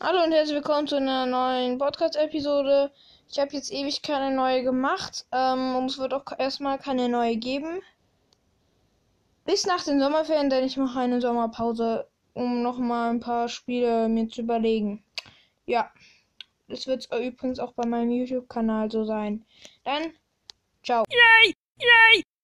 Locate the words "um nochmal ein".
12.34-13.20